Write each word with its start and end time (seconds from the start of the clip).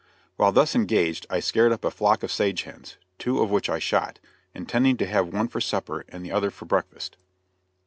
While 0.35 0.51
thus 0.51 0.73
engaged, 0.73 1.27
I 1.29 1.39
scared 1.39 1.71
up 1.71 1.85
a 1.85 1.91
flock 1.91 2.23
of 2.23 2.31
sage 2.31 2.63
hens, 2.63 2.97
two 3.19 3.39
of 3.39 3.51
which 3.51 3.69
I 3.69 3.77
shot, 3.77 4.19
intending 4.51 4.97
to 4.97 5.05
have 5.05 5.27
one 5.27 5.47
for 5.47 5.61
supper 5.61 6.05
and 6.09 6.25
the 6.25 6.31
other 6.31 6.49
for 6.49 6.65
breakfast. 6.65 7.17